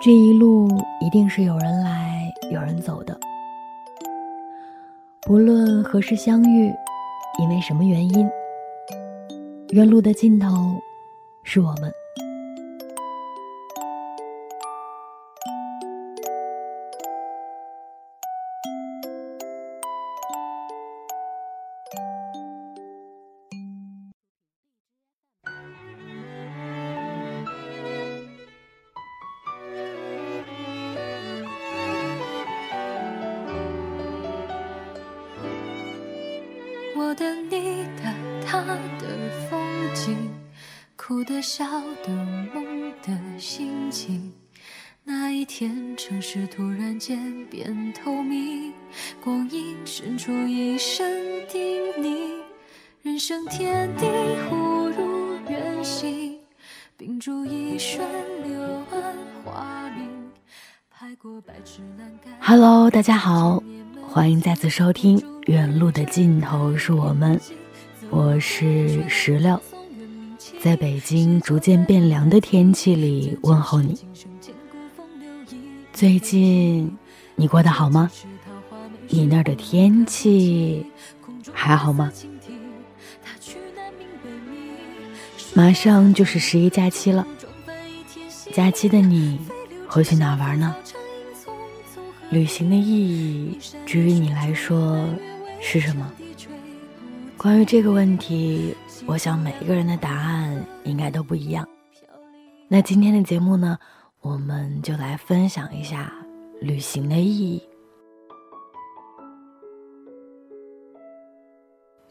[0.00, 0.68] 这一路
[1.00, 3.18] 一定是有人来有人走的，
[5.22, 6.72] 不论何时相遇，
[7.40, 8.30] 因为什么原因，
[9.70, 10.48] 原路的尽头
[11.42, 11.92] 是我们。
[36.98, 38.12] 我的、你的、
[38.44, 38.60] 他
[38.98, 39.60] 的风
[39.94, 40.16] 景，
[40.96, 41.64] 哭的、笑
[42.02, 42.08] 的、
[42.52, 44.32] 梦的心情。
[45.04, 48.72] 那一天，城市突然间变透明，
[49.22, 51.08] 光阴深处一声
[51.48, 52.32] 叮咛，
[53.02, 54.04] 人生天地
[54.50, 54.56] 忽
[54.88, 56.36] 如远行，
[56.96, 58.04] 秉烛一瞬
[58.42, 58.60] 柳
[58.90, 60.27] 暗花明，
[62.40, 63.62] Hello，大家好，
[64.02, 67.38] 欢迎再次收听《远路的尽头是我们》，
[68.10, 69.60] 我是石榴，
[70.60, 73.96] 在北京逐渐变凉的天气里问候你。
[75.92, 76.98] 最近
[77.36, 78.10] 你过得好吗？
[79.06, 80.84] 你那儿的天气
[81.52, 82.12] 还好吗？
[85.54, 87.24] 马上就是十一假期了，
[88.52, 89.38] 假期的你
[89.88, 90.76] 会去哪玩呢？
[92.30, 95.02] 旅行的意义，至于你来说
[95.60, 96.12] 是什么？
[97.38, 101.66] 关于这个问题，我想每一个人的答案应该都不一样。
[102.68, 103.78] 那今天的节目呢，
[104.20, 106.12] 我们就来分享一下
[106.60, 107.62] 旅行的意义。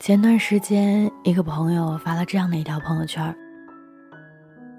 [0.00, 3.36] 前段时间，一个朋友发了这样的一条朋友圈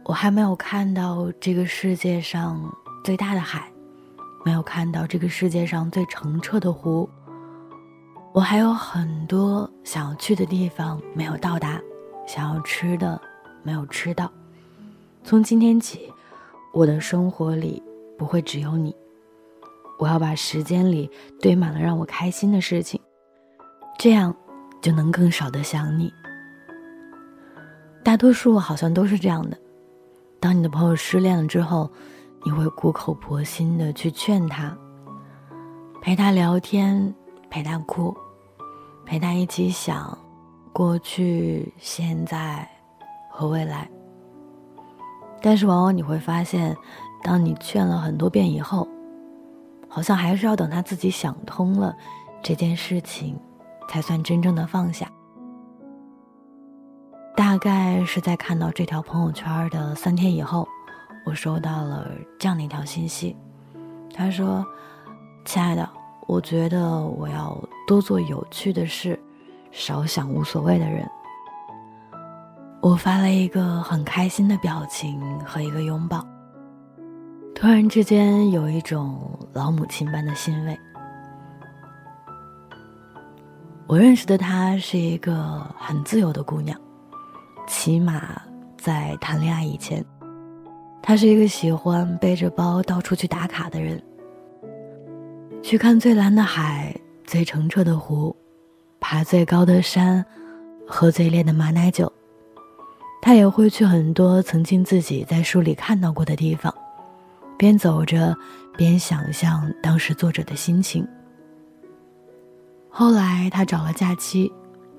[0.05, 3.71] 我还没有看到这个世界上最大的海，
[4.43, 7.09] 没有看到这个世界上最澄澈的湖。
[8.33, 11.81] 我还有很多想要去的地方没有到达，
[12.27, 13.19] 想要吃的
[13.63, 14.31] 没有吃到。
[15.23, 16.11] 从今天起，
[16.73, 17.81] 我的生活里
[18.17, 18.95] 不会只有你。
[19.97, 21.09] 我要把时间里
[21.41, 23.01] 堆满了让我开心的事情，
[23.97, 24.35] 这样
[24.81, 26.13] 就能更少的想你。
[28.03, 29.57] 大多数好像都是这样的。
[30.39, 31.91] 当你的朋友失恋了之后，
[32.47, 34.73] 你会苦口婆心的去劝他，
[36.01, 37.13] 陪他聊天，
[37.49, 38.15] 陪他哭，
[39.05, 40.17] 陪他一起想
[40.71, 42.65] 过去、现在
[43.29, 43.85] 和未来。
[45.41, 46.73] 但是往往你会发现，
[47.21, 48.87] 当你劝了很多遍以后，
[49.89, 51.93] 好像还是要等他自己想通了
[52.41, 53.37] 这件事情，
[53.89, 55.05] 才算真正的放下。
[57.35, 60.65] 大概是在看到这条朋友圈的三天以后，
[61.27, 63.35] 我收到了这样的一条信息。
[64.15, 64.65] 他说
[65.43, 65.87] ：“亲爱的，
[66.25, 69.19] 我觉得我要多做有趣的事，
[69.69, 71.05] 少想无所谓的人。”
[72.79, 76.25] 我发了一个很开心的表情和一个拥抱。
[77.53, 80.79] 突然之间有一种老母亲般的欣慰。
[83.85, 86.79] 我认识的她是一个很自由的姑娘。
[87.67, 88.41] 起码
[88.77, 90.05] 在谈恋爱以前，
[91.01, 94.01] 他是一个喜欢背着包到处去打卡的人，
[95.63, 96.93] 去看最蓝的海、
[97.23, 98.35] 最澄澈的湖、
[98.99, 100.25] 爬最高的山、
[100.85, 102.11] 喝最烈的马奶酒。
[103.21, 106.73] 他也会去很多曾经自己在书里看到过的地方，
[107.57, 108.35] 边走着
[108.77, 111.05] 边想象当时作者的心情。
[112.89, 114.51] 后来他找了假期，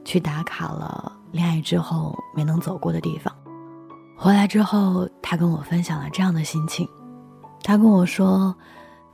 [0.05, 1.13] 去打卡了。
[1.31, 3.35] 恋爱之后没能走过的地方，
[4.21, 6.89] 回来之后，他跟我分享了这样的心情。
[7.63, 8.53] 他跟我说：“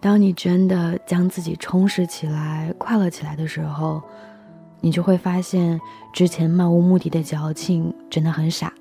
[0.00, 4.02] 当你真的将自己充实起来、快乐起来的时候，
[4.80, 5.78] 你就会发现
[6.10, 8.72] 之前漫无目的的矫情真的很傻。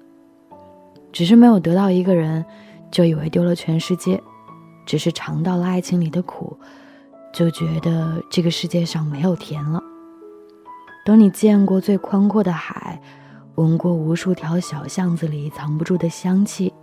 [1.12, 2.46] 只是没有得到一个人，
[2.90, 4.18] 就以为丢了全世界；
[4.86, 6.58] 只是尝到了爱情里的苦，
[7.34, 9.84] 就觉得这个世界上没有甜了。
[11.06, 12.98] 等你见过最宽阔的海。”
[13.56, 16.74] 闻过无数条小巷子里藏不住的香气，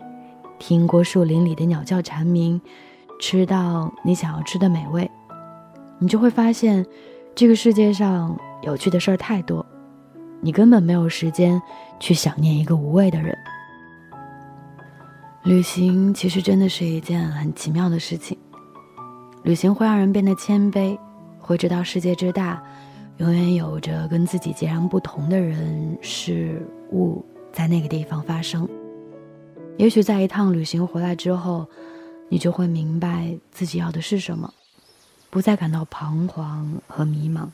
[0.57, 2.61] 听过树林里的鸟叫蝉鸣，
[3.21, 5.11] 吃到你想要吃的美味，
[5.99, 6.87] 你就会发现，
[7.35, 9.67] 这个世界上有趣的事儿太多，
[10.41, 11.61] 你根本没有时间
[11.99, 13.37] 去想念一个无味的人。
[15.43, 18.39] 旅行其实真的是一件很奇妙的事情，
[19.43, 20.97] 旅行会让人变得谦卑，
[21.41, 22.63] 会知道世界之大。
[23.21, 27.23] 永远有着跟自己截然不同的人事物
[27.53, 28.67] 在那个地方发生。
[29.77, 31.69] 也许在一趟旅行回来之后，
[32.31, 34.51] 你就会明白自己要的是什么，
[35.29, 37.47] 不再感到彷徨和迷茫。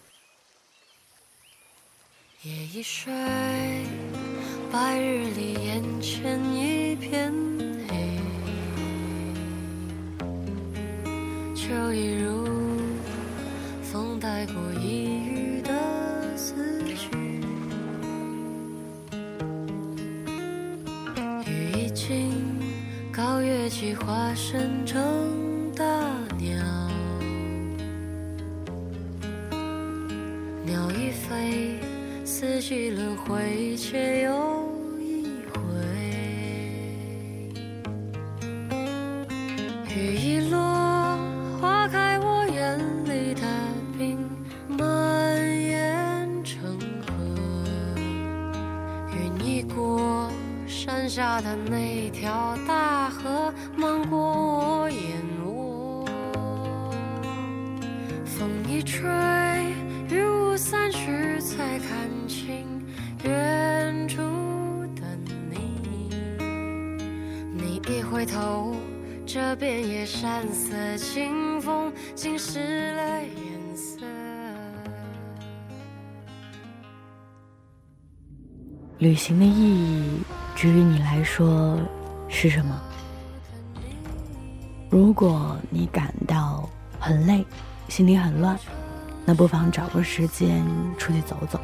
[2.45, 3.13] 夜已睡，
[4.71, 7.33] 白日里眼前一片
[7.89, 8.21] 黑，
[11.57, 12.47] 秋意如
[13.83, 15.56] 风带过一隅
[23.97, 25.85] 化身成大
[26.39, 26.57] 鸟，
[30.65, 31.79] 鸟一飞。
[32.25, 34.66] 四季轮回，却又
[51.41, 55.01] 的那条大河漫过我眼
[55.45, 56.05] 窝。
[58.25, 59.09] 风一吹，
[60.09, 62.65] 雨雾散去，才看清。
[63.25, 64.21] 远处
[64.95, 65.03] 的
[65.51, 66.11] 你，
[67.53, 68.77] 你一回头，
[69.27, 74.07] 这遍野山色，清风浸湿了颜色。
[78.99, 80.21] 旅行的意义，
[80.57, 81.79] 至于你来说
[82.29, 82.81] 是什么？
[84.89, 86.67] 如果你感到
[86.99, 87.45] 很累，
[87.89, 88.59] 心里很乱，
[89.27, 90.65] 那不妨找个时间
[90.97, 91.61] 出去走走。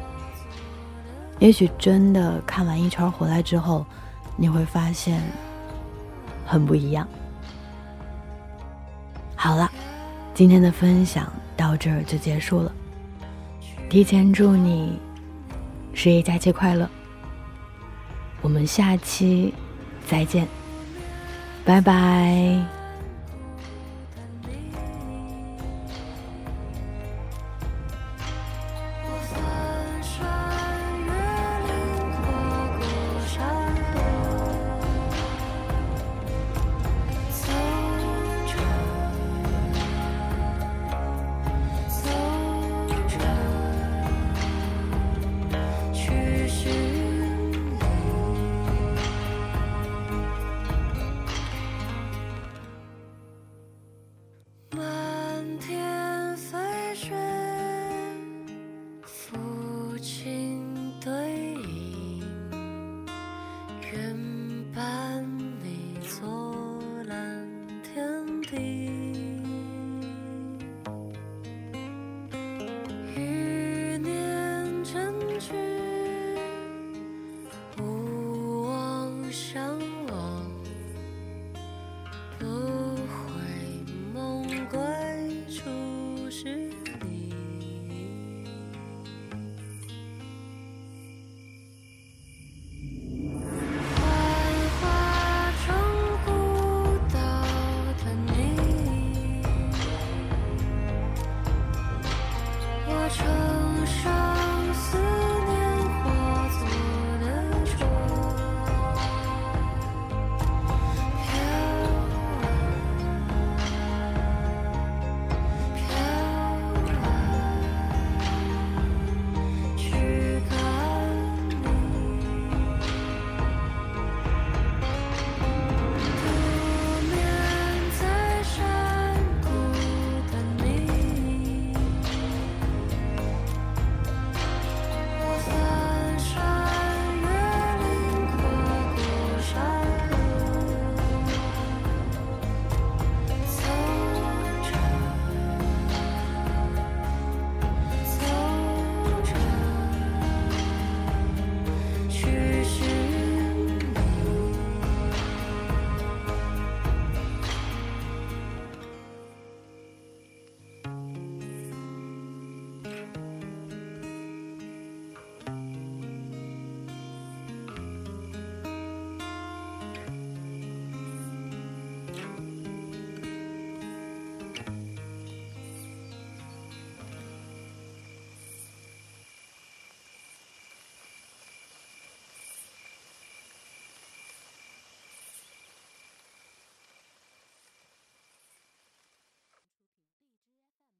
[1.39, 3.83] 也许真的看完一圈回来之后，
[4.37, 5.23] 你会发现
[6.45, 7.07] 很不一样。
[9.35, 9.67] 好了，
[10.35, 12.71] 今天的分享到这儿就结束了。
[13.89, 14.99] 提前祝你
[15.95, 16.87] 十一假期快乐，
[18.43, 19.51] 我们下期
[20.05, 20.47] 再见，
[21.65, 22.82] 拜拜。